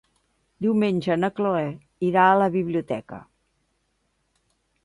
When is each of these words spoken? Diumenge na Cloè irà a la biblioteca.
Diumenge 0.65 1.17
na 1.25 1.29
Cloè 1.41 1.61
irà 2.09 2.25
a 2.31 2.39
la 2.45 2.49
biblioteca. 2.57 3.23